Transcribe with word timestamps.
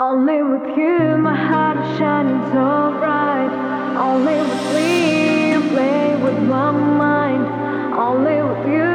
Only 0.00 0.42
with 0.42 0.76
you, 0.76 1.16
my 1.18 1.36
heart 1.48 1.76
is 1.78 1.98
shining 1.98 2.42
so 2.54 2.68
bright. 3.00 3.52
Only 4.08 4.38
with 4.50 4.64
me, 4.74 5.52
you 5.52 5.60
play 5.72 6.16
with 6.24 6.38
my 6.54 6.70
mind. 6.72 7.44
Only 8.06 8.38
with 8.48 8.64
you, 8.74 8.90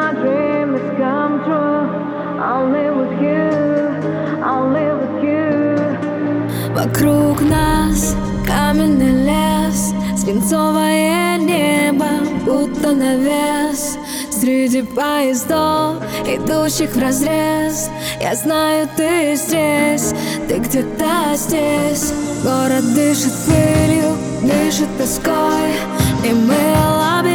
my 0.00 0.10
dream 0.22 0.68
has 0.76 0.88
come 1.00 1.34
true. 1.46 1.84
Only 2.54 2.86
with 2.98 3.14
you, 3.26 3.44
only 4.54 4.88
with 5.00 5.16
you. 5.24 5.44
Вокруг 6.74 7.40
нас 7.42 8.14
каменный 8.46 9.12
лес 9.26 9.37
Свинцовое 10.29 11.37
небо, 11.37 12.05
будто 12.45 12.91
навес 12.91 13.97
Среди 14.29 14.83
поездов, 14.83 15.95
идущих 16.23 16.95
в 16.95 16.99
разрез. 16.99 17.89
Я 18.21 18.35
знаю, 18.35 18.87
ты 18.95 19.35
здесь, 19.35 20.13
ты 20.47 20.59
где-то 20.59 21.35
здесь. 21.35 22.13
Город 22.43 22.93
дышит 22.93 23.33
пылью, 23.47 24.15
дышит 24.43 24.87
тоской 24.99 25.73
Немые 26.23 26.77
лабиринты, 26.77 27.28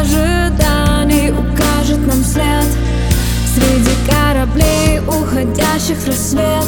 ожиданий 0.00 1.30
укажет 1.30 2.06
нам 2.06 2.24
след. 2.24 2.66
Среди 3.54 3.90
кораблей, 4.08 5.00
уходящих 5.00 5.98
в 5.98 6.06
рассвет. 6.06 6.64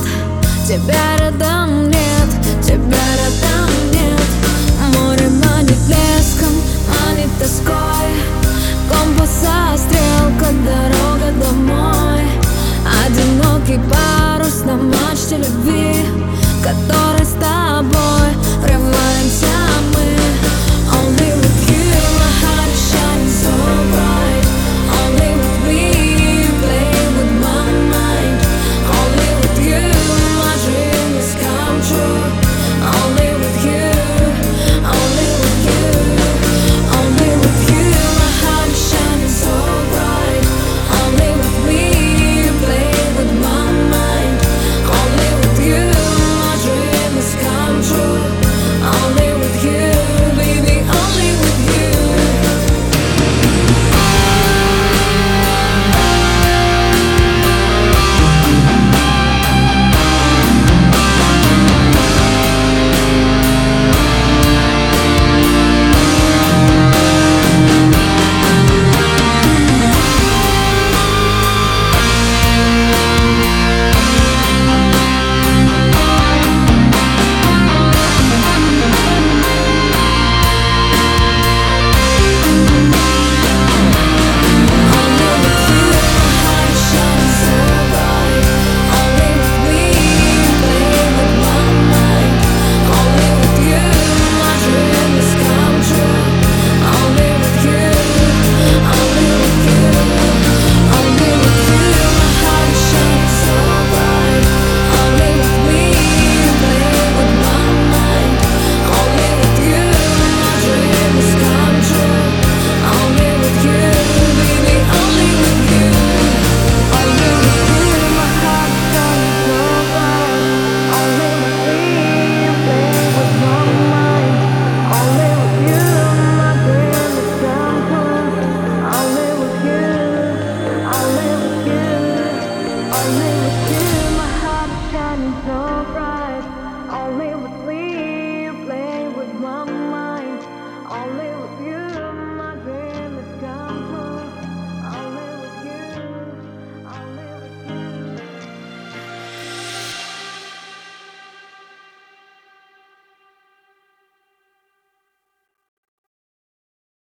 Тебя 0.66 1.16
рядом 1.18 1.88
нет, 1.88 2.28
тебя 2.62 3.04
рядом 3.20 3.70
нет. 3.92 4.28
Море 4.94 5.28
манит 5.28 5.78
блеском, 5.86 6.54
манит 6.88 7.30
тоской. 7.38 8.08
Компаса 8.90 9.76
стрелка, 9.76 10.52
дорога 10.64 11.32
домой. 11.42 12.22
Одинокий 13.06 13.80
парус 13.90 14.64
на 14.64 14.76
мачте 14.76 15.36
любви 15.36 16.04
Который 16.62 17.24